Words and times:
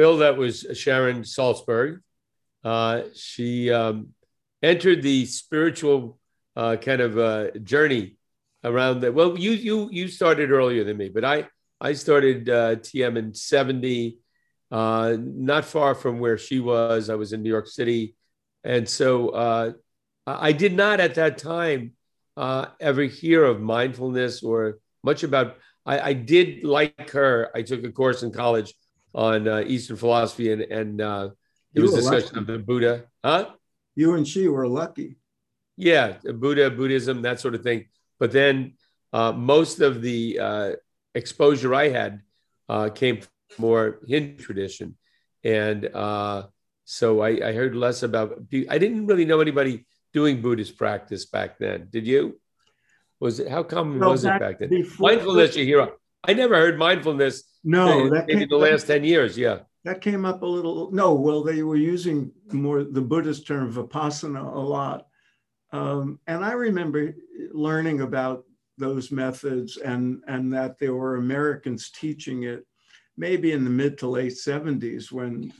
Phil, 0.00 0.16
that 0.16 0.38
was 0.38 0.64
Sharon 0.72 1.24
Salzberg. 1.24 2.00
Uh, 2.64 3.02
she 3.14 3.70
um, 3.70 4.14
entered 4.62 5.02
the 5.02 5.26
spiritual 5.26 6.18
uh, 6.56 6.76
kind 6.76 7.02
of 7.02 7.18
uh, 7.18 7.50
journey 7.58 8.16
around 8.64 9.00
that. 9.00 9.12
Well, 9.12 9.38
you 9.38 9.50
you 9.50 9.90
you 9.92 10.08
started 10.08 10.52
earlier 10.52 10.84
than 10.84 10.96
me, 10.96 11.10
but 11.10 11.22
I 11.22 11.48
I 11.82 11.92
started 11.92 12.48
uh, 12.48 12.76
TM 12.76 13.18
in 13.18 13.34
'70, 13.34 14.16
uh, 14.70 15.18
not 15.20 15.66
far 15.66 15.94
from 15.94 16.18
where 16.18 16.38
she 16.38 16.60
was. 16.60 17.10
I 17.10 17.16
was 17.16 17.34
in 17.34 17.42
New 17.42 17.50
York 17.50 17.66
City, 17.66 18.16
and 18.64 18.88
so 18.88 19.28
uh, 19.28 19.72
I 20.26 20.52
did 20.52 20.72
not 20.72 21.00
at 21.00 21.16
that 21.16 21.36
time 21.36 21.92
ever 22.38 23.02
hear 23.02 23.44
of 23.44 23.60
mindfulness 23.60 24.42
or 24.42 24.78
much 25.04 25.24
about. 25.24 25.58
I, 25.84 26.00
I, 26.10 26.12
did 26.12 26.64
like 26.64 27.10
her. 27.10 27.50
I 27.54 27.62
took 27.62 27.84
a 27.84 27.90
course 27.92 28.22
in 28.22 28.32
college 28.32 28.74
on 29.14 29.48
uh, 29.48 29.64
Eastern 29.66 29.96
philosophy, 29.96 30.52
and 30.52 30.62
and 30.62 31.00
uh, 31.00 31.30
it 31.74 31.80
was 31.80 31.94
discussion 31.94 32.36
lucky. 32.36 32.38
of 32.38 32.46
the 32.46 32.58
Buddha. 32.58 33.04
Huh? 33.24 33.50
You 33.94 34.14
and 34.14 34.26
she 34.26 34.48
were 34.48 34.66
lucky. 34.66 35.16
Yeah, 35.76 36.16
Buddha, 36.22 36.70
Buddhism, 36.70 37.22
that 37.22 37.40
sort 37.40 37.54
of 37.54 37.62
thing. 37.62 37.86
But 38.18 38.32
then 38.32 38.74
uh, 39.12 39.32
most 39.32 39.80
of 39.80 40.02
the 40.02 40.38
uh, 40.38 40.72
exposure 41.14 41.74
I 41.74 41.88
had 41.88 42.20
uh, 42.68 42.90
came 42.90 43.20
from 43.20 43.28
more 43.58 43.98
Hindu 44.06 44.42
tradition, 44.42 44.96
and 45.42 45.86
uh, 45.86 46.46
so 46.84 47.20
I, 47.20 47.48
I, 47.48 47.52
heard 47.52 47.74
less 47.74 48.02
about. 48.02 48.38
I 48.68 48.78
didn't 48.78 49.06
really 49.06 49.24
know 49.24 49.40
anybody 49.40 49.86
doing 50.12 50.42
Buddhist 50.42 50.76
practice 50.76 51.24
back 51.26 51.58
then. 51.58 51.88
Did 51.90 52.06
you? 52.06 52.38
Was 53.18 53.40
it 53.40 53.48
how 53.48 53.62
common 53.62 54.00
was 54.00 54.24
it 54.24 54.38
back 54.38 54.60
then? 54.60 54.86
Mindfulness, 54.98 55.56
you 55.56 55.64
hear. 55.64 55.88
I 56.22 56.34
never 56.34 56.56
heard 56.56 56.78
mindfulness. 56.78 57.44
No, 57.62 58.08
that 58.08 58.28
came, 58.28 58.48
the 58.48 58.56
last 58.56 58.86
ten 58.86 59.04
years. 59.04 59.36
Yeah, 59.36 59.60
that 59.84 60.00
came 60.00 60.24
up 60.24 60.42
a 60.42 60.46
little. 60.46 60.90
No, 60.92 61.14
well, 61.14 61.42
they 61.42 61.62
were 61.62 61.76
using 61.76 62.32
more 62.52 62.84
the 62.84 63.02
Buddhist 63.02 63.46
term 63.46 63.72
vipassana 63.72 64.54
a 64.54 64.58
lot, 64.58 65.06
um, 65.72 66.18
and 66.26 66.44
I 66.44 66.52
remember 66.52 67.14
learning 67.52 68.00
about 68.00 68.44
those 68.80 69.12
methods 69.12 69.76
and, 69.76 70.22
and 70.26 70.52
that 70.52 70.78
there 70.78 70.94
were 70.94 71.16
Americans 71.16 71.90
teaching 71.90 72.44
it 72.44 72.66
maybe 73.16 73.52
in 73.52 73.62
the 73.62 73.70
mid 73.70 73.98
to 73.98 74.08
late 74.08 74.32
70s 74.32 75.12
when 75.12 75.52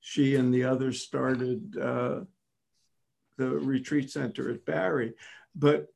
she 0.00 0.36
and 0.36 0.52
the 0.52 0.64
others 0.64 1.02
started 1.02 1.76
uh, 1.76 2.20
the 3.36 3.50
retreat 3.50 4.10
center 4.10 4.50
at 4.50 4.64
Barre. 4.64 5.12
But 5.54 5.88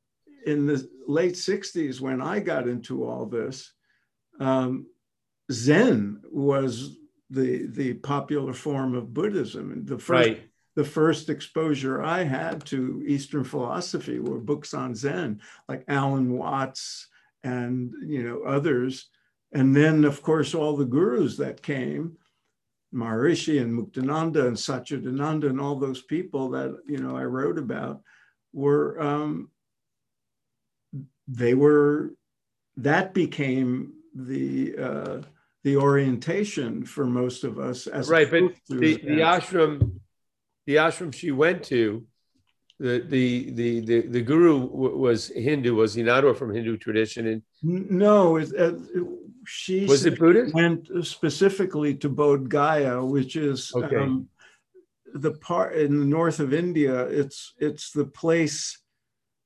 in 0.45 0.67
the 0.67 0.87
late 1.07 1.33
60s, 1.33 1.99
when 1.99 2.21
I 2.21 2.39
got 2.39 2.67
into 2.67 3.03
all 3.03 3.25
this, 3.25 3.73
um, 4.39 4.85
Zen 5.51 6.21
was 6.31 6.97
the, 7.29 7.67
the 7.67 7.93
popular 7.95 8.53
form 8.53 8.95
of 8.95 9.13
Buddhism. 9.13 9.71
And 9.71 9.87
the 9.87 9.97
first 9.97 10.29
right 10.29 10.49
the 10.77 10.83
first 10.83 11.31
exposure 11.31 12.03
I 12.03 12.21
had 12.21 12.63
to 12.65 13.03
Eastern 13.03 13.43
philosophy 13.43 14.19
were 14.19 14.37
books 14.37 14.75
on 14.75 14.93
Zen, 14.93 15.41
like 15.67 15.83
Alan 15.87 16.37
Watts 16.37 17.07
and 17.43 17.91
you 18.05 18.21
know 18.21 18.43
others. 18.43 19.09
And 19.51 19.75
then, 19.75 20.05
of 20.05 20.21
course, 20.21 20.53
all 20.53 20.77
the 20.77 20.85
gurus 20.85 21.35
that 21.37 21.63
came, 21.63 22.17
Maharishi 22.93 23.59
and 23.59 23.73
Muktananda 23.73 24.45
and 24.45 24.55
Satchidananda 24.55 25.49
and 25.49 25.59
all 25.59 25.77
those 25.77 26.03
people 26.03 26.51
that 26.51 26.77
you 26.85 26.99
know 26.99 27.17
I 27.17 27.23
wrote 27.23 27.57
about 27.57 28.01
were 28.53 29.01
um, 29.01 29.49
they 31.27 31.55
were 31.55 32.13
that 32.75 33.15
became 33.15 33.93
the 34.13 34.75
uh, 34.77 35.21
the 35.67 35.75
orientation 35.75 36.85
for 36.85 37.05
most 37.05 37.43
of 37.43 37.59
us 37.59 37.87
as 37.87 38.07
right. 38.07 38.31
But 38.31 38.53
the, 38.69 38.95
the 39.11 39.19
ashram 39.33 39.99
the 40.65 40.75
ashram 40.75 41.13
she 41.13 41.31
went 41.31 41.61
to, 41.65 42.05
the 42.79 42.99
the 43.15 43.51
the 43.51 43.69
the, 43.81 43.97
the 44.15 44.21
guru 44.21 44.55
was 45.05 45.27
Hindu, 45.27 45.75
was 45.75 45.93
he 45.93 46.03
not, 46.03 46.23
or 46.23 46.33
from 46.33 46.53
Hindu 46.53 46.77
tradition? 46.77 47.27
And 47.27 47.41
no, 48.05 48.37
it, 48.37 48.49
uh, 48.57 48.77
she 49.45 49.85
was 49.85 50.05
it 50.05 50.17
Buddhist? 50.17 50.53
Went 50.53 50.87
specifically 51.05 51.93
to 51.95 52.09
Bodh 52.09 52.47
Gaya, 52.47 53.03
which 53.03 53.35
is 53.35 53.73
okay. 53.75 53.97
um, 53.97 54.29
the 55.13 55.33
part 55.33 55.75
in 55.75 55.99
the 55.99 56.05
north 56.05 56.39
of 56.39 56.53
India. 56.53 57.07
It's 57.07 57.55
it's 57.59 57.91
the 57.91 58.05
place 58.05 58.57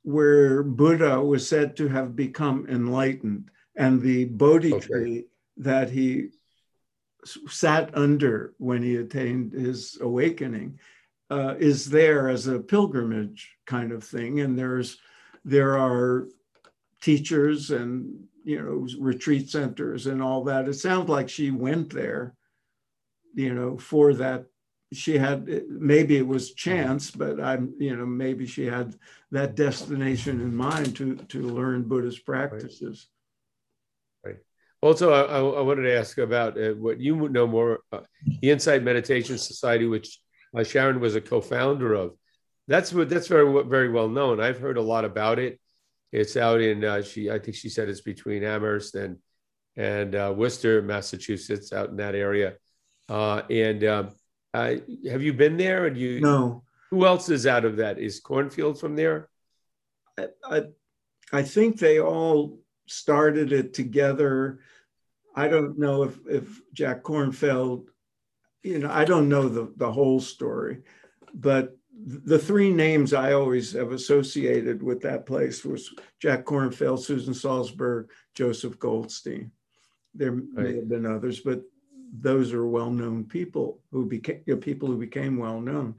where 0.03 0.61
Buddha 0.61 1.19
was 1.19 1.47
said 1.47 1.75
to 1.77 1.87
have 1.87 2.15
become 2.15 2.67
enlightened, 2.69 3.49
and 3.75 3.99
the 4.01 4.25
Bodhi 4.25 4.73
okay. 4.75 4.87
tree 4.87 5.25
that 5.61 5.89
he 5.89 6.29
sat 7.47 7.95
under 7.95 8.53
when 8.57 8.81
he 8.81 8.95
attained 8.95 9.53
his 9.53 9.97
awakening 10.01 10.79
uh, 11.31 11.55
is 11.59 11.89
there 11.89 12.27
as 12.27 12.47
a 12.47 12.59
pilgrimage 12.59 13.55
kind 13.65 13.93
of 13.93 14.03
thing. 14.03 14.41
And 14.41 14.59
there's 14.59 14.97
there 15.45 15.77
are 15.77 16.27
teachers 17.01 17.71
and 17.71 18.25
you 18.43 18.61
know 18.61 18.87
retreat 18.99 19.49
centers 19.49 20.07
and 20.07 20.21
all 20.21 20.43
that. 20.43 20.67
It 20.67 20.73
sounds 20.73 21.09
like 21.09 21.29
she 21.29 21.49
went 21.49 21.89
there, 21.89 22.35
you 23.33 23.53
know, 23.53 23.77
for 23.77 24.13
that. 24.15 24.45
She 24.93 25.17
had 25.17 25.47
maybe 25.69 26.17
it 26.17 26.27
was 26.27 26.53
chance, 26.53 27.11
but 27.11 27.39
I'm 27.39 27.73
you 27.79 27.95
know 27.95 28.05
maybe 28.05 28.45
she 28.45 28.65
had 28.65 28.97
that 29.31 29.55
destination 29.55 30.41
in 30.41 30.53
mind 30.53 30.97
to 30.97 31.15
to 31.15 31.41
learn 31.43 31.83
Buddhist 31.87 32.25
practices. 32.25 33.07
Also, 34.81 35.11
I, 35.11 35.37
I, 35.37 35.61
wanted 35.61 35.83
to 35.83 35.95
ask 35.95 36.17
about 36.17 36.59
uh, 36.59 36.71
what 36.71 36.99
you 36.99 37.29
know 37.29 37.45
more 37.45 37.81
uh, 37.91 37.99
the 38.41 38.49
Insight 38.49 38.81
Meditation 38.81 39.37
Society, 39.37 39.85
which 39.85 40.19
uh, 40.57 40.63
Sharon 40.63 40.99
was 40.99 41.15
a 41.15 41.21
co-founder 41.21 41.93
of. 41.93 42.15
That's 42.67 42.91
what 42.91 43.09
that's 43.09 43.27
very 43.27 43.63
very 43.65 43.89
well 43.89 44.09
known. 44.09 44.41
I've 44.41 44.59
heard 44.59 44.77
a 44.77 44.81
lot 44.81 45.05
about 45.05 45.37
it. 45.37 45.59
It's 46.11 46.35
out 46.35 46.61
in 46.61 46.83
uh, 46.83 47.03
she 47.03 47.29
I 47.29 47.37
think 47.37 47.55
she 47.55 47.69
said 47.69 47.89
it's 47.89 48.01
between 48.01 48.43
Amherst 48.43 48.95
and 48.95 49.17
and 49.77 50.15
uh, 50.15 50.33
Worcester, 50.35 50.81
Massachusetts, 50.81 51.71
out 51.71 51.89
in 51.89 51.97
that 51.97 52.15
area. 52.15 52.55
Uh, 53.07 53.43
and 53.49 53.83
um, 53.83 54.09
have 54.53 55.21
you 55.21 55.33
been 55.33 55.57
there? 55.57 55.85
And 55.85 55.97
you 55.97 56.21
no. 56.21 56.63
Who 56.91 57.05
else 57.05 57.29
is 57.29 57.47
out 57.47 57.63
of 57.63 57.77
that? 57.77 57.99
Is 57.99 58.21
Kornfield 58.21 58.79
from 58.79 58.95
there? 58.97 59.29
I, 60.17 60.27
I, 60.43 60.61
I 61.31 61.41
think 61.41 61.79
they 61.79 62.01
all 62.01 62.59
started 62.85 63.53
it 63.53 63.73
together. 63.73 64.59
I 65.35 65.47
don't 65.47 65.77
know 65.77 66.03
if 66.03 66.19
if 66.27 66.61
Jack 66.73 67.03
Kornfield 67.03 67.87
you 68.63 68.79
know, 68.79 68.91
I 68.91 69.05
don't 69.05 69.29
know 69.29 69.49
the, 69.49 69.73
the 69.77 69.91
whole 69.91 70.19
story, 70.19 70.83
but 71.33 71.75
the 72.03 72.39
three 72.39 72.71
names 72.71 73.13
I 73.13 73.33
always 73.33 73.73
have 73.73 73.91
associated 73.91 74.81
with 74.81 75.01
that 75.01 75.25
place 75.25 75.63
was 75.63 75.93
Jack 76.19 76.45
Kornfield, 76.45 76.99
Susan 76.99 77.33
Salzberg, 77.33 78.07
Joseph 78.33 78.79
Goldstein. 78.79 79.51
There 80.13 80.31
right. 80.31 80.45
may 80.55 80.75
have 80.75 80.89
been 80.89 81.05
others, 81.05 81.41
but 81.41 81.61
those 82.13 82.53
are 82.53 82.67
well-known 82.67 83.25
people 83.25 83.81
who 83.91 84.05
became 84.05 84.41
you 84.45 84.55
know, 84.55 84.59
people 84.59 84.87
who 84.89 84.97
became 84.97 85.37
well-known. 85.37 85.95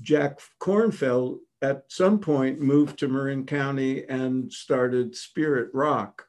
Jack 0.00 0.40
Kornfield 0.60 1.38
at 1.62 1.84
some 1.88 2.18
point 2.18 2.60
moved 2.60 2.98
to 2.98 3.08
Marin 3.08 3.46
County 3.46 4.06
and 4.08 4.52
started 4.52 5.14
Spirit 5.14 5.70
Rock, 5.72 6.26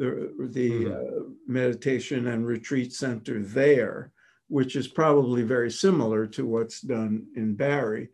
the, 0.00 0.48
the 0.56 0.70
mm-hmm. 0.70 0.92
uh, 0.92 1.22
meditation 1.46 2.28
and 2.28 2.46
retreat 2.46 2.92
center 2.92 3.42
there 3.42 4.12
which 4.50 4.74
is 4.74 4.88
probably 4.88 5.42
very 5.42 5.70
similar 5.70 6.26
to 6.26 6.44
what's 6.44 6.80
done 6.80 7.28
in 7.36 7.54
Barre. 7.54 8.08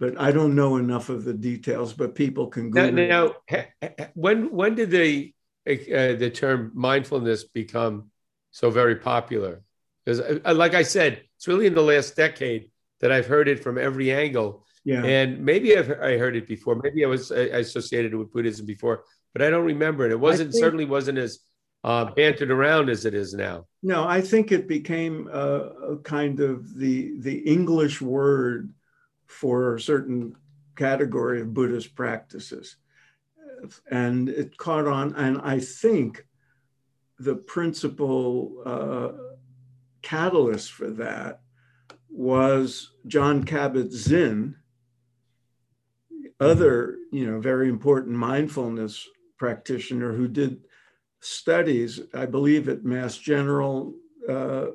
But 0.00 0.18
I 0.18 0.32
don't 0.32 0.56
know 0.56 0.78
enough 0.78 1.10
of 1.10 1.22
the 1.22 1.34
details, 1.34 1.92
but 1.92 2.14
people 2.14 2.48
can 2.48 2.70
go. 2.70 2.90
Now, 2.90 3.34
now, 3.46 3.90
when 4.14 4.50
when 4.50 4.74
did 4.74 4.90
the 4.90 5.32
uh, 5.68 6.18
the 6.18 6.30
term 6.34 6.72
mindfulness 6.74 7.44
become 7.44 8.10
so 8.50 8.70
very 8.70 8.96
popular? 8.96 9.62
Because, 10.04 10.20
uh, 10.20 10.54
like 10.56 10.74
I 10.74 10.82
said, 10.82 11.22
it's 11.36 11.46
really 11.46 11.66
in 11.66 11.74
the 11.74 11.82
last 11.82 12.16
decade 12.16 12.70
that 13.00 13.12
I've 13.12 13.26
heard 13.26 13.46
it 13.46 13.62
from 13.62 13.78
every 13.78 14.10
angle. 14.10 14.64
Yeah. 14.84 15.04
And 15.04 15.44
maybe 15.44 15.76
I've, 15.76 15.90
I 15.90 16.16
heard 16.18 16.34
it 16.34 16.48
before. 16.48 16.80
Maybe 16.82 17.04
I 17.04 17.08
was 17.08 17.30
I 17.30 17.60
associated 17.62 18.14
with 18.14 18.32
Buddhism 18.32 18.66
before, 18.66 19.04
but 19.32 19.42
I 19.42 19.50
don't 19.50 19.64
remember 19.64 20.06
it. 20.06 20.12
It 20.12 20.20
wasn't 20.20 20.52
think, 20.52 20.62
certainly 20.62 20.84
wasn't 20.84 21.18
as 21.18 21.40
uh, 21.84 22.06
bantered 22.06 22.50
around 22.50 22.90
as 22.90 23.04
it 23.04 23.14
is 23.14 23.34
now. 23.34 23.66
No, 23.82 24.06
I 24.06 24.20
think 24.20 24.52
it 24.52 24.68
became 24.68 25.28
a, 25.32 25.92
a 25.92 25.96
kind 25.98 26.40
of 26.40 26.76
the 26.76 27.18
the 27.18 27.38
English 27.38 28.00
word 28.00 28.72
for 29.26 29.74
a 29.74 29.80
certain 29.80 30.36
category 30.76 31.40
of 31.40 31.54
Buddhist 31.54 31.94
practices, 31.94 32.76
and 33.90 34.28
it 34.28 34.56
caught 34.56 34.86
on. 34.86 35.14
And 35.16 35.40
I 35.42 35.58
think 35.58 36.26
the 37.18 37.36
principal 37.36 38.62
uh, 38.64 39.12
catalyst 40.02 40.72
for 40.72 40.90
that 40.90 41.40
was 42.08 42.92
John 43.06 43.42
Kabat-Zinn, 43.42 44.56
other 46.38 46.98
you 47.10 47.26
know 47.26 47.40
very 47.40 47.68
important 47.68 48.14
mindfulness 48.14 49.08
practitioner 49.42 50.12
who 50.12 50.28
did 50.28 50.62
studies, 51.18 52.00
I 52.14 52.26
believe 52.26 52.68
at 52.68 52.84
Mass 52.84 53.16
General, 53.18 53.92
uh, 54.28 54.66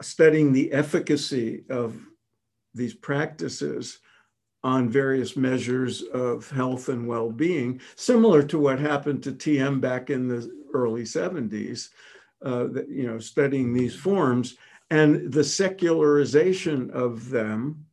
studying 0.00 0.52
the 0.52 0.72
efficacy 0.72 1.62
of 1.70 1.94
these 2.74 2.92
practices 2.92 4.00
on 4.64 4.88
various 4.88 5.36
measures 5.36 6.02
of 6.02 6.50
health 6.50 6.88
and 6.88 7.06
well-being, 7.06 7.80
similar 7.94 8.42
to 8.42 8.58
what 8.58 8.80
happened 8.80 9.22
to 9.22 9.30
TM 9.30 9.80
back 9.80 10.10
in 10.10 10.26
the 10.26 10.50
early 10.74 11.04
70s, 11.04 11.90
uh, 12.44 12.64
that, 12.64 12.88
you 12.88 13.06
know, 13.06 13.20
studying 13.20 13.72
these 13.72 13.94
forms. 13.94 14.56
And 14.90 15.32
the 15.32 15.44
secularization 15.44 16.90
of 16.90 17.30
them 17.30 17.86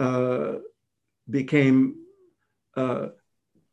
uh, 0.00 0.54
became 1.30 2.00
uh, 2.76 3.10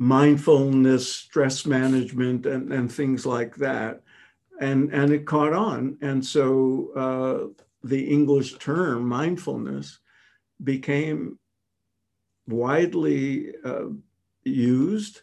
mindfulness, 0.01 1.13
stress 1.13 1.68
management, 1.68 2.48
and, 2.48 2.74
and 2.74 2.92
things 2.92 3.24
like 3.24 3.56
that. 3.57 4.01
And, 4.59 4.92
and 4.92 5.13
it 5.13 5.27
caught 5.27 5.53
on. 5.53 5.95
And 6.01 6.25
so 6.25 6.89
uh, 6.95 7.63
the 7.83 8.03
English 8.09 8.57
term 8.57 9.07
mindfulness 9.07 10.00
became 10.63 11.38
widely 12.48 13.53
uh, 13.63 13.89
used. 14.44 15.21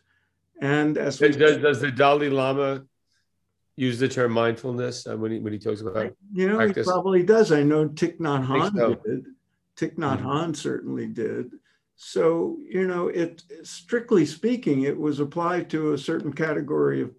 And 0.60 0.96
as 0.96 1.18
does, 1.18 1.36
does 1.36 1.80
the 1.80 1.90
Dalai 1.90 2.30
Lama 2.30 2.84
use 3.74 3.98
the 3.98 4.08
term 4.08 4.30
mindfulness 4.30 5.08
uh, 5.08 5.16
when 5.16 5.32
he 5.32 5.38
when 5.40 5.52
he 5.52 5.58
talks 5.58 5.80
about 5.80 6.14
you 6.32 6.48
know 6.48 6.56
practice? 6.56 6.86
he 6.86 6.92
probably 6.92 7.24
does. 7.24 7.50
I 7.50 7.64
know 7.64 7.88
Thich 7.88 8.18
Nhat 8.18 8.46
Hanh 8.46 8.76
so. 8.76 8.94
did. 8.94 9.24
Thich 9.76 9.96
Nhat 9.96 10.18
mm-hmm. 10.18 10.26
Hanh 10.26 10.56
certainly 10.56 11.06
did. 11.06 11.50
So 12.00 12.58
you 12.64 12.86
know, 12.86 13.08
it 13.08 13.42
strictly 13.64 14.24
speaking, 14.24 14.82
it 14.82 14.96
was 14.96 15.18
applied 15.18 15.68
to 15.70 15.92
a 15.92 15.98
certain 15.98 16.32
category 16.32 17.02
of 17.02 17.10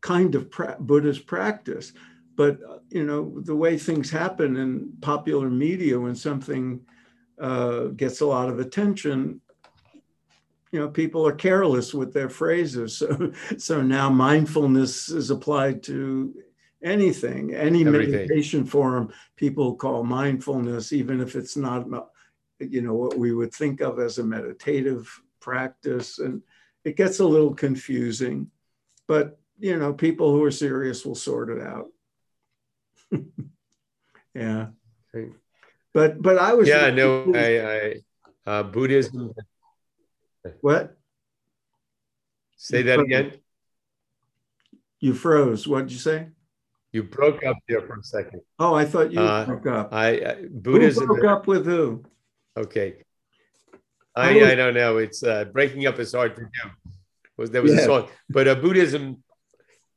kind 0.00 0.36
of 0.36 0.48
pra- 0.48 0.76
Buddhist 0.78 1.26
practice. 1.26 1.92
But 2.36 2.60
uh, 2.62 2.78
you 2.88 3.04
know, 3.04 3.40
the 3.40 3.56
way 3.56 3.76
things 3.76 4.10
happen 4.10 4.56
in 4.56 4.92
popular 5.00 5.50
media 5.50 5.98
when 5.98 6.14
something 6.14 6.80
uh, 7.40 7.86
gets 7.88 8.20
a 8.20 8.26
lot 8.26 8.48
of 8.48 8.60
attention, 8.60 9.40
you 10.70 10.78
know 10.78 10.88
people 10.88 11.26
are 11.26 11.32
careless 11.32 11.92
with 11.92 12.12
their 12.12 12.28
phrases 12.28 12.96
so 12.98 13.32
so 13.56 13.82
now 13.82 14.08
mindfulness 14.08 15.08
is 15.08 15.30
applied 15.30 15.82
to 15.82 16.34
anything 16.84 17.54
any 17.54 17.84
Everything. 17.84 18.12
meditation 18.12 18.64
form 18.64 19.10
people 19.34 19.74
call 19.74 20.04
mindfulness 20.04 20.92
even 20.92 21.20
if 21.20 21.34
it's 21.36 21.56
not 21.56 21.88
you 22.60 22.80
know 22.80 22.94
what 22.94 23.16
we 23.16 23.32
would 23.32 23.52
think 23.52 23.80
of 23.80 23.98
as 23.98 24.18
a 24.18 24.24
meditative 24.24 25.22
practice 25.40 26.18
and 26.18 26.42
it 26.84 26.96
gets 26.96 27.20
a 27.20 27.26
little 27.26 27.54
confusing 27.54 28.50
but 29.06 29.38
you 29.58 29.76
know 29.76 29.92
people 29.92 30.32
who 30.32 30.42
are 30.44 30.50
serious 30.50 31.04
will 31.04 31.14
sort 31.14 31.50
it 31.50 31.62
out 31.62 31.86
yeah 34.34 34.66
but 35.94 36.20
but 36.20 36.38
i 36.38 36.52
was 36.52 36.68
yeah 36.68 36.90
no 36.90 37.32
i 37.34 37.60
i 37.60 37.94
uh, 38.46 38.62
buddhism 38.62 39.32
what? 40.60 40.96
Say 42.56 42.82
that 42.82 43.00
again. 43.00 43.32
You 45.00 45.14
froze. 45.14 45.66
What 45.66 45.82
did 45.82 45.92
you 45.92 45.98
say? 45.98 46.28
You 46.92 47.04
broke 47.04 47.44
up 47.44 47.56
there 47.68 47.82
for 47.82 47.98
a 47.98 48.02
second. 48.02 48.40
Oh, 48.58 48.74
I 48.74 48.84
thought 48.84 49.12
you 49.12 49.20
uh, 49.20 49.44
broke 49.44 49.66
up. 49.66 49.92
I 49.92 50.18
uh, 50.18 50.34
Buddhism. 50.50 51.06
Who 51.06 51.14
broke 51.14 51.30
up 51.30 51.46
with 51.46 51.66
who? 51.66 52.04
Okay. 52.58 52.94
I, 54.16 54.30
I, 54.30 54.54
don't 54.56 54.74
know. 54.74 54.96
It's 54.96 55.22
uh, 55.22 55.44
breaking 55.44 55.86
up 55.86 56.00
is 56.00 56.12
hard 56.12 56.34
to 56.36 56.42
do. 56.42 56.70
Was 57.36 57.52
there 57.52 57.62
was 57.62 57.72
yeah. 57.72 57.82
a 57.82 57.84
song, 57.84 58.08
but 58.28 58.48
uh, 58.48 58.56
Buddhism. 58.56 59.22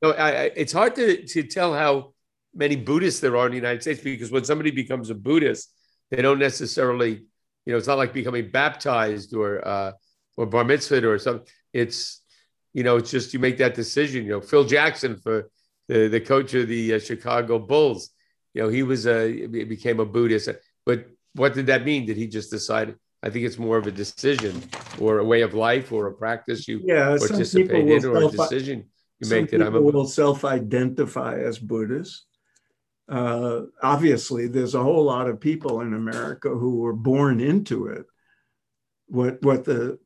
No, 0.01 0.11
I, 0.11 0.29
I, 0.29 0.43
it's 0.55 0.71
hard 0.71 0.93
to 0.95 1.25
to 1.25 1.43
tell 1.43 1.73
how 1.73 2.13
many 2.53 2.75
Buddhists 2.75 3.19
there 3.19 3.35
are 3.35 3.47
in 3.47 3.51
the 3.51 3.57
United 3.57 3.81
States 3.81 3.99
because 4.01 4.31
when 4.31 4.43
somebody 4.43 4.69
becomes 4.69 5.09
a 5.09 5.15
Buddhist, 5.15 5.73
they 6.11 6.21
don't 6.21 6.37
necessarily, 6.37 7.23
you 7.65 7.71
know, 7.71 7.77
it's 7.77 7.87
not 7.87 7.97
like 7.97 8.13
becoming 8.13 8.51
baptized 8.51 9.33
or 9.33 9.67
uh, 9.67 9.91
or 10.37 10.45
bar 10.45 10.65
mitzvah 10.65 11.07
or 11.07 11.17
something. 11.17 11.47
It's 11.73 12.21
you 12.73 12.83
know, 12.83 12.97
it's 12.97 13.09
just 13.09 13.33
you 13.33 13.39
make 13.39 13.57
that 13.57 13.73
decision. 13.73 14.23
You 14.25 14.33
know, 14.33 14.41
Phil 14.41 14.65
Jackson 14.65 15.17
for 15.17 15.49
the, 15.87 16.09
the 16.09 16.21
coach 16.21 16.53
of 16.53 16.67
the 16.67 16.93
uh, 16.93 16.99
Chicago 16.99 17.57
Bulls. 17.57 18.11
You 18.53 18.63
know, 18.63 18.69
he 18.69 18.83
was 18.83 19.07
a 19.07 19.47
became 19.47 19.99
a 19.99 20.05
Buddhist. 20.05 20.49
But 20.85 21.07
what 21.33 21.53
did 21.53 21.67
that 21.67 21.85
mean? 21.85 22.05
Did 22.05 22.17
he 22.17 22.27
just 22.27 22.51
decide? 22.51 22.95
I 23.23 23.29
think 23.29 23.45
it's 23.45 23.59
more 23.59 23.77
of 23.77 23.87
a 23.87 23.91
decision 23.91 24.63
or 24.99 25.19
a 25.19 25.25
way 25.25 25.41
of 25.41 25.53
life 25.53 25.91
or 25.91 26.07
a 26.07 26.13
practice 26.13 26.67
you 26.67 26.81
yeah, 26.83 27.15
participate 27.17 27.87
in 27.87 28.05
or 28.05 28.17
a 28.17 28.27
decision 28.29 28.89
you 29.19 29.29
make 29.29 29.51
that 29.51 29.61
I'm 29.61 29.75
a 29.75 29.81
will 29.81 30.07
self-identify 30.07 31.39
as 31.39 31.59
Buddhist. 31.59 32.25
Uh, 33.07 33.63
obviously, 33.83 34.47
there's 34.47 34.73
a 34.73 34.81
whole 34.81 35.03
lot 35.03 35.29
of 35.29 35.39
people 35.39 35.81
in 35.81 35.93
America 35.93 36.49
who 36.49 36.77
were 36.77 36.93
born 36.93 37.39
into 37.39 37.87
it. 37.87 38.05
What 39.07 39.41
what 39.41 39.65
the 39.65 39.99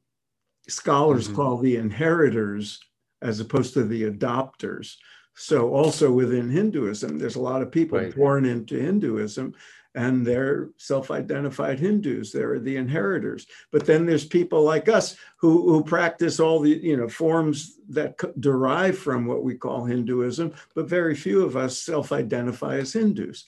scholars 0.67 1.27
mm-hmm. 1.27 1.35
call 1.35 1.57
the 1.57 1.77
inheritors 1.77 2.79
as 3.21 3.39
opposed 3.39 3.73
to 3.73 3.83
the 3.83 4.03
adopters. 4.03 4.95
So 5.35 5.73
also 5.73 6.11
within 6.11 6.49
Hinduism, 6.49 7.17
there's 7.17 7.35
a 7.35 7.41
lot 7.41 7.61
of 7.61 7.71
people 7.71 7.99
right. 7.99 8.15
born 8.15 8.45
into 8.45 8.75
Hinduism 8.75 9.53
and 9.95 10.25
they're 10.25 10.69
self-identified 10.77 11.79
Hindus. 11.79 12.31
They're 12.31 12.59
the 12.59 12.77
inheritors. 12.77 13.47
But 13.71 13.85
then 13.85 14.05
there's 14.05 14.25
people 14.25 14.61
like 14.63 14.89
us 14.89 15.15
who, 15.37 15.69
who 15.69 15.83
practice 15.83 16.39
all 16.39 16.59
the 16.59 16.71
you 16.71 16.97
know 16.97 17.07
forms 17.07 17.79
that 17.89 18.19
derive 18.39 18.97
from 18.97 19.25
what 19.25 19.43
we 19.43 19.55
call 19.55 19.85
Hinduism, 19.85 20.53
but 20.75 20.89
very 20.89 21.15
few 21.15 21.43
of 21.43 21.55
us 21.55 21.79
self-identify 21.79 22.77
as 22.77 22.93
Hindus 22.93 23.45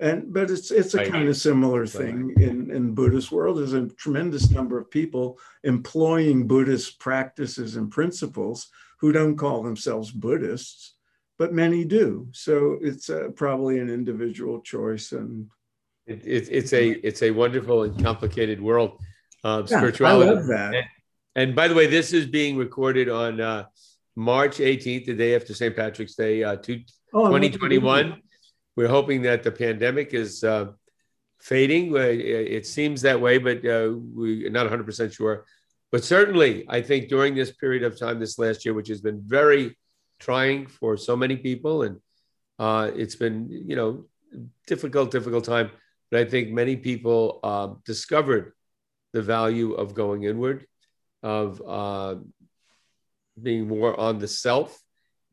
and 0.00 0.32
but 0.32 0.50
it's 0.50 0.70
it's 0.70 0.94
a 0.94 0.98
right. 0.98 1.10
kind 1.10 1.28
of 1.28 1.36
similar 1.36 1.86
thing 1.86 2.34
in 2.38 2.70
in 2.70 2.94
buddhist 2.94 3.32
world 3.32 3.58
there's 3.58 3.72
a 3.72 3.88
tremendous 3.90 4.50
number 4.50 4.78
of 4.78 4.90
people 4.90 5.38
employing 5.64 6.46
buddhist 6.46 6.98
practices 6.98 7.76
and 7.76 7.90
principles 7.90 8.68
who 9.00 9.10
don't 9.10 9.36
call 9.36 9.62
themselves 9.62 10.10
buddhists 10.10 10.94
but 11.38 11.54
many 11.54 11.84
do 11.84 12.28
so 12.32 12.78
it's 12.82 13.08
uh, 13.08 13.28
probably 13.36 13.78
an 13.78 13.88
individual 13.88 14.60
choice 14.60 15.12
and 15.12 15.48
it, 16.06 16.22
it, 16.24 16.48
it's 16.50 16.72
a 16.72 16.88
it's 17.06 17.22
a 17.22 17.30
wonderful 17.30 17.82
and 17.84 18.02
complicated 18.02 18.60
world 18.60 19.00
of 19.44 19.70
yeah, 19.70 19.78
spirituality 19.78 20.30
I 20.30 20.34
love 20.34 20.46
that. 20.46 20.74
And, 20.74 20.86
and, 21.34 21.56
by 21.56 21.68
the 21.68 21.74
way 21.74 21.86
this 21.86 22.12
is 22.12 22.26
being 22.26 22.56
recorded 22.56 23.08
on 23.08 23.40
uh, 23.40 23.64
march 24.14 24.58
18th 24.58 25.06
the 25.06 25.14
day 25.14 25.34
after 25.34 25.54
st 25.54 25.76
patrick's 25.76 26.14
day 26.14 26.42
uh, 26.42 26.56
two, 26.56 26.82
oh, 27.12 27.26
2021 27.26 28.22
we're 28.76 28.88
hoping 28.88 29.22
that 29.22 29.42
the 29.42 29.50
pandemic 29.50 30.12
is 30.12 30.44
uh, 30.44 30.66
fading. 31.40 31.94
It 31.96 32.66
seems 32.66 33.02
that 33.02 33.20
way, 33.20 33.38
but 33.38 33.58
uh, 33.58 33.94
we're 33.96 34.50
not 34.50 34.70
100% 34.70 35.12
sure. 35.12 35.44
But 35.90 36.04
certainly, 36.04 36.66
I 36.68 36.82
think 36.82 37.08
during 37.08 37.34
this 37.34 37.52
period 37.52 37.82
of 37.84 37.98
time 37.98 38.20
this 38.20 38.38
last 38.38 38.64
year, 38.64 38.74
which 38.74 38.88
has 38.88 39.00
been 39.00 39.22
very 39.24 39.78
trying 40.18 40.66
for 40.66 40.96
so 40.96 41.16
many 41.16 41.36
people, 41.36 41.82
and 41.82 42.00
uh, 42.58 42.90
it's 42.94 43.16
been, 43.16 43.48
you 43.50 43.76
know, 43.76 44.06
difficult, 44.66 45.10
difficult 45.10 45.44
time. 45.44 45.70
But 46.10 46.20
I 46.20 46.24
think 46.24 46.50
many 46.50 46.76
people 46.76 47.40
uh, 47.42 47.74
discovered 47.84 48.52
the 49.12 49.22
value 49.22 49.72
of 49.72 49.94
going 49.94 50.24
inward, 50.24 50.66
of 51.22 51.62
uh, 51.66 52.16
being 53.42 53.66
more 53.68 53.98
on 53.98 54.18
the 54.18 54.28
self 54.28 54.80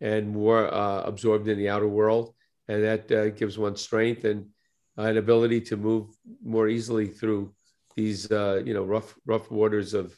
and 0.02 0.30
more 0.30 0.74
uh, 0.74 1.04
absorbed 1.04 1.48
in 1.48 1.58
the 1.58 1.70
outer 1.70 1.88
world 1.88 2.34
and 2.68 2.84
that 2.84 3.12
uh, 3.12 3.30
gives 3.30 3.58
one 3.58 3.76
strength 3.76 4.26
and 4.26 4.48
uh, 4.98 5.04
an 5.04 5.18
ability 5.18 5.62
to 5.62 5.78
move 5.78 6.08
more 6.44 6.68
easily 6.68 7.08
through 7.08 7.54
these 7.96 8.32
uh, 8.32 8.62
you 8.66 8.74
know 8.74 8.84
rough 8.84 9.16
rough 9.26 9.52
waters 9.52 9.94
of 9.94 10.18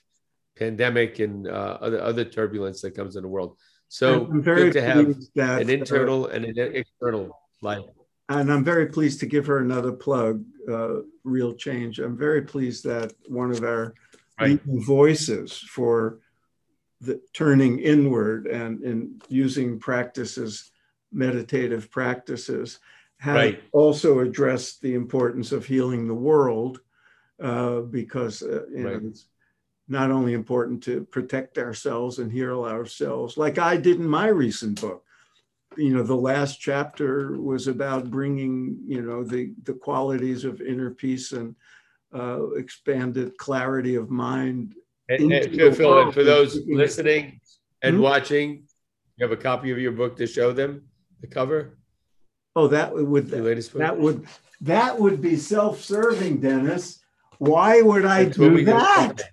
pandemic 0.58 1.20
and 1.20 1.48
uh, 1.48 1.78
other 1.82 2.02
other 2.02 2.26
turbulence 2.26 2.82
that 2.82 2.96
comes 2.96 3.16
in 3.16 3.24
the 3.24 3.28
world. 3.28 3.58
So 3.88 4.26
I'm 4.26 4.42
very 4.42 4.66
good 4.66 4.74
to 4.74 4.82
have 4.82 5.16
that, 5.36 5.62
an 5.62 5.70
internal 5.70 6.28
and 6.28 6.46
an 6.46 6.58
external 6.76 7.40
life. 7.62 7.84
And 8.30 8.52
I'm 8.52 8.64
very 8.64 8.88
pleased 8.88 9.20
to 9.20 9.28
give 9.28 9.46
her 9.46 9.60
another 9.60 9.92
plug, 9.92 10.44
uh, 10.70 11.02
Real 11.24 11.54
Change. 11.54 12.00
I'm 12.00 12.18
very 12.18 12.42
pleased 12.42 12.84
that 12.86 13.14
one 13.28 13.52
of 13.52 13.64
our 13.64 13.94
right. 14.40 14.60
voices 14.66 15.58
for 15.58 16.20
the 17.02 17.22
turning 17.34 17.80
inward 17.80 18.48
and 18.48 18.82
in 18.82 19.22
using 19.30 19.80
practices 19.80 20.72
meditative 21.12 21.90
practices 21.90 22.80
have 23.18 23.36
right. 23.36 23.64
also 23.72 24.20
addressed 24.20 24.82
the 24.82 24.94
importance 24.94 25.52
of 25.52 25.66
healing 25.66 26.08
the 26.08 26.14
world 26.14 26.82
uh, 27.42 27.80
because 27.82 28.42
uh, 28.42 28.66
you 28.70 28.86
right. 28.86 29.02
know, 29.02 29.10
it's 29.10 29.28
not 29.88 30.12
only 30.12 30.34
important 30.34 30.84
to 30.84 31.06
protect 31.06 31.58
ourselves 31.58 32.20
and 32.20 32.32
heal 32.32 32.66
ourselves, 32.66 33.38
like 33.38 33.58
I 33.58 33.78
did 33.78 33.98
in 33.98 34.08
my 34.08 34.28
recent 34.28 34.82
book. 34.82 35.04
You 35.78 35.96
know, 35.96 36.04
the 36.04 36.16
last 36.16 36.60
chapter 36.60 37.40
was 37.40 37.68
about 37.68 38.10
bringing, 38.10 38.78
you 38.86 39.02
know, 39.02 39.24
the, 39.24 39.54
the 39.64 39.74
qualities 39.74 40.46
of 40.46 40.62
inner 40.62 40.92
peace 40.92 41.32
and 41.32 41.56
uh, 42.14 42.52
expanded 42.52 43.38
clarity 43.38 43.96
of 43.96 44.10
mind. 44.10 44.76
And, 45.10 45.32
and 45.32 45.76
Phil, 45.76 46.12
for 46.12 46.24
those 46.24 46.60
listening 46.68 47.40
and 47.82 47.96
mm-hmm. 47.96 48.04
watching, 48.04 48.64
you 49.18 49.28
have 49.28 49.32
a 49.32 49.42
copy 49.42 49.72
of 49.72 49.80
your 49.80 49.92
book 49.92 50.18
to 50.18 50.28
show 50.28 50.52
them 50.52 50.84
the 51.22 51.28
cover? 51.28 51.78
Oh, 52.56 52.68
that 52.68 52.94
would 52.94 53.30
Your 53.30 53.42
latest 53.42 53.74
book? 53.74 53.82
that 53.82 53.98
would 53.98 54.28
that 54.62 54.98
would 54.98 55.22
be 55.22 55.36
self-serving, 55.36 56.40
Dennis. 56.40 57.00
Why 57.38 57.82
would 57.82 58.06
I 58.06 58.26
That's 58.26 58.38
do 58.38 58.66
that? 58.66 59.24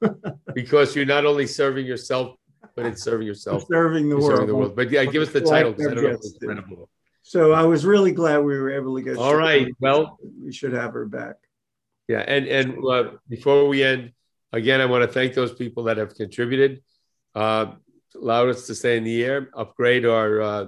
because 0.54 0.96
you're 0.96 1.06
not 1.06 1.24
only 1.24 1.46
serving 1.46 1.86
yourself, 1.86 2.36
but 2.78 2.86
it's 2.86 3.02
serving 3.02 3.26
yourself. 3.26 3.66
Serving 3.68 4.08
the 4.08 4.16
world. 4.16 4.30
serving 4.30 4.46
the 4.46 4.54
world. 4.54 4.76
But 4.76 4.90
yeah, 4.90 5.04
give 5.04 5.20
us 5.22 5.32
the 5.32 5.40
title 5.40 5.72
because 5.72 5.90
I 5.90 5.94
don't 5.94 6.04
know 6.04 6.10
if 6.10 6.20
it's 6.20 6.90
So 7.22 7.52
I 7.52 7.64
was 7.64 7.84
really 7.84 8.12
glad 8.12 8.38
we 8.38 8.56
were 8.56 8.70
able 8.70 8.96
to 8.96 9.02
get. 9.02 9.16
All 9.16 9.34
right. 9.34 9.74
Well, 9.80 10.16
we 10.40 10.52
should 10.52 10.72
have 10.72 10.92
her 10.92 11.06
back. 11.06 11.36
Yeah, 12.06 12.20
and 12.20 12.46
and 12.46 12.78
uh, 12.86 13.10
before 13.28 13.66
we 13.66 13.82
end, 13.82 14.12
again, 14.52 14.80
I 14.80 14.86
want 14.86 15.02
to 15.02 15.08
thank 15.08 15.34
those 15.34 15.52
people 15.52 15.84
that 15.84 15.96
have 15.96 16.14
contributed, 16.14 16.82
uh, 17.34 17.72
allowed 18.14 18.50
us 18.50 18.68
to 18.68 18.74
stay 18.74 18.96
in 18.96 19.04
the 19.04 19.24
air, 19.24 19.50
upgrade 19.54 20.06
our 20.06 20.40
uh, 20.40 20.66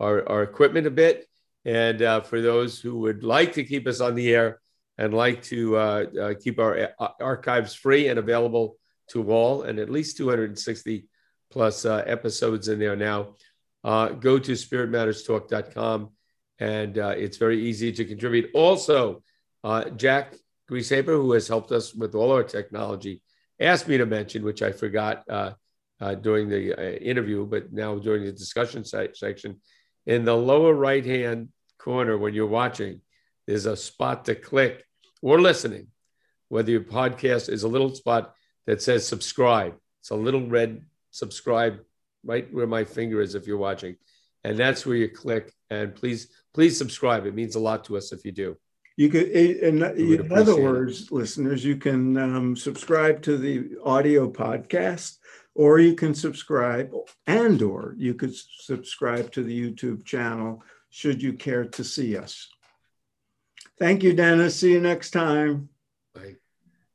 our, 0.00 0.28
our 0.28 0.42
equipment 0.42 0.86
a 0.86 0.90
bit, 0.90 1.28
and 1.66 2.00
uh, 2.00 2.20
for 2.22 2.40
those 2.40 2.80
who 2.80 2.98
would 3.00 3.22
like 3.24 3.52
to 3.52 3.62
keep 3.62 3.86
us 3.86 4.00
on 4.00 4.14
the 4.14 4.34
air 4.34 4.60
and 4.96 5.12
like 5.14 5.42
to 5.42 5.76
uh, 5.76 6.04
uh, 6.20 6.34
keep 6.42 6.58
our 6.58 6.90
uh, 6.98 7.08
archives 7.20 7.74
free 7.74 8.08
and 8.08 8.18
available 8.18 8.76
to 9.10 9.30
all, 9.30 9.62
and 9.62 9.78
at 9.78 9.90
least 9.90 10.16
260 10.16 11.06
plus 11.52 11.84
uh, 11.84 12.02
episodes 12.06 12.68
in 12.68 12.78
there 12.78 12.96
now, 12.96 13.34
uh, 13.84 14.08
go 14.08 14.38
to 14.38 14.52
spiritmatterstalk.com, 14.52 16.10
and 16.58 16.98
uh, 16.98 17.14
it's 17.16 17.36
very 17.36 17.62
easy 17.64 17.92
to 17.92 18.04
contribute. 18.04 18.50
Also, 18.54 19.22
uh, 19.62 19.90
Jack 19.90 20.34
Greasehaber, 20.70 21.16
who 21.20 21.32
has 21.32 21.46
helped 21.46 21.72
us 21.72 21.94
with 21.94 22.14
all 22.14 22.32
our 22.32 22.42
technology, 22.42 23.22
asked 23.60 23.88
me 23.88 23.98
to 23.98 24.06
mention, 24.06 24.44
which 24.44 24.62
I 24.62 24.72
forgot 24.72 25.24
uh, 25.28 25.52
uh, 26.00 26.14
during 26.14 26.48
the 26.48 27.02
interview, 27.02 27.46
but 27.46 27.72
now 27.72 27.98
during 27.98 28.24
the 28.24 28.32
discussion 28.32 28.84
se- 28.84 29.14
section, 29.14 29.60
in 30.06 30.24
the 30.24 30.34
lower 30.34 30.74
right 30.74 31.04
hand 31.04 31.50
corner 31.78 32.16
when 32.16 32.34
you're 32.34 32.46
watching, 32.46 33.00
there's 33.46 33.66
a 33.66 33.76
spot 33.76 34.24
to 34.24 34.34
click 34.34 34.84
or 35.20 35.40
listening. 35.40 35.88
Whether 36.48 36.72
your 36.72 36.82
podcast 36.82 37.48
is 37.48 37.62
a 37.62 37.68
little 37.68 37.94
spot 37.94 38.34
that 38.66 38.82
says 38.82 39.06
subscribe, 39.06 39.74
it's 40.00 40.10
a 40.10 40.16
little 40.16 40.46
red 40.46 40.84
subscribe 41.12 41.78
right 42.24 42.52
where 42.52 42.66
my 42.66 42.84
finger 42.84 43.20
is 43.20 43.36
if 43.36 43.46
you're 43.46 43.56
watching, 43.56 43.96
and 44.42 44.58
that's 44.58 44.84
where 44.84 44.96
you 44.96 45.08
click. 45.08 45.52
And 45.70 45.94
please, 45.94 46.28
please 46.52 46.76
subscribe. 46.76 47.24
It 47.26 47.34
means 47.34 47.54
a 47.54 47.60
lot 47.60 47.84
to 47.84 47.96
us 47.96 48.12
if 48.12 48.24
you 48.24 48.32
do. 48.32 48.56
You 48.96 49.08
could, 49.08 49.28
in, 49.28 49.82
in 49.82 50.32
other 50.32 50.52
appreciate 50.52 50.58
it. 50.58 50.62
words, 50.62 51.12
listeners, 51.12 51.64
you 51.64 51.76
can 51.76 52.18
um, 52.18 52.56
subscribe 52.56 53.22
to 53.22 53.38
the 53.38 53.78
audio 53.84 54.30
podcast, 54.30 55.16
or 55.54 55.78
you 55.78 55.94
can 55.94 56.14
subscribe, 56.14 56.92
and 57.26 57.62
or 57.62 57.94
you 57.96 58.14
could 58.14 58.34
subscribe 58.34 59.32
to 59.32 59.42
the 59.42 59.70
YouTube 59.70 60.04
channel 60.04 60.62
should 60.90 61.22
you 61.22 61.32
care 61.32 61.64
to 61.64 61.82
see 61.82 62.18
us. 62.18 62.48
Thank 63.78 64.02
you, 64.02 64.12
Dennis. 64.12 64.60
See 64.60 64.72
you 64.72 64.80
next 64.80 65.10
time. 65.10 65.70
Bye. 66.14 66.41